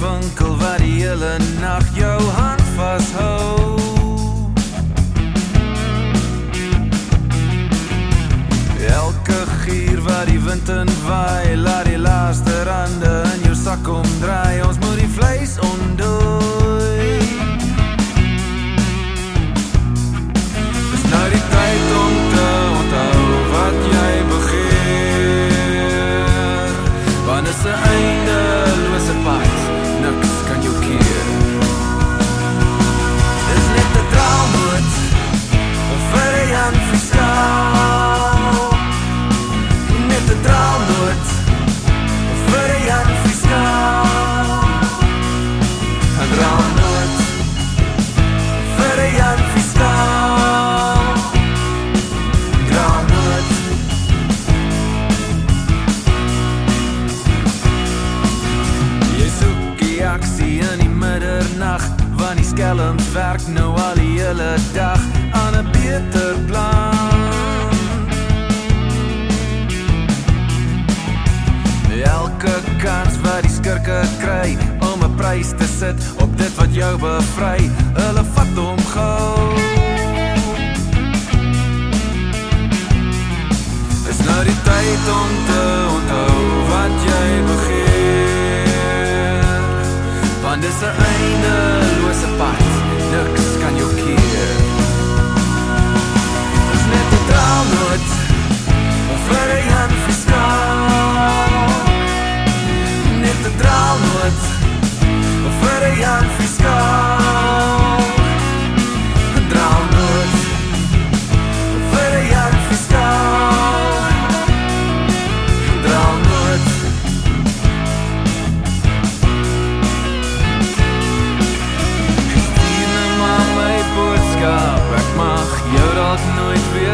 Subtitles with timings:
[0.00, 3.80] winkel wat die hele nag jou hand vashou.
[8.86, 14.62] Elke gier wat die wind in waai, laat die laaste rande in jou sak omdraai.
[14.68, 17.18] Ons moet die vleis ontdooi.
[20.92, 22.48] Dis nou die tyd om te
[22.80, 23.20] onthou
[23.54, 25.86] wat jy begeer.
[27.26, 28.45] Want is 'n
[62.86, 66.94] Skelms werk nou al die hele dag Aan 'n beter plan.
[72.04, 76.98] Elke kans wat die skurke kry Om 'n prys te sit op dit wat jou
[76.98, 79.54] bevry Hulle vat hom gou
[84.06, 85.62] Dis nou die tyd om te
[85.96, 86.38] onthou
[86.70, 87.96] wat jy begeer
[90.42, 92.75] Want dis 'n eindelose pad,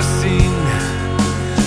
[0.03, 0.53] nooit weer sien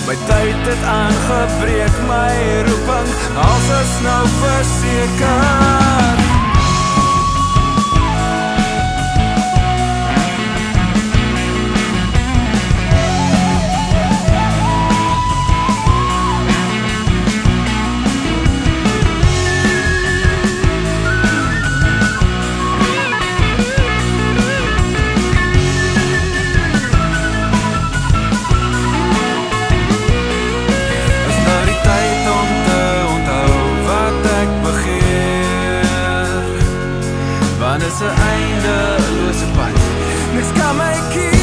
[0.07, 5.84] My tyd het aangebreek My roeping Als is nou verseker
[37.75, 38.97] Manası aynı,
[39.27, 39.69] lose a
[40.35, 41.34] Nichts kann man